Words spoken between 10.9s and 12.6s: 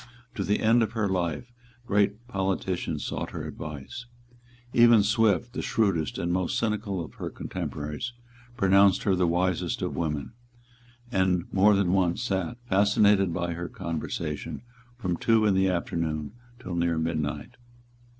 and more than once sate,